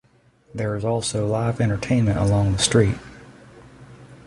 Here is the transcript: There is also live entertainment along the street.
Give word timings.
There 0.51 0.73
is 0.75 0.83
also 0.83 1.27
live 1.27 1.61
entertainment 1.61 2.17
along 2.17 2.53
the 2.53 2.57
street. 2.57 2.97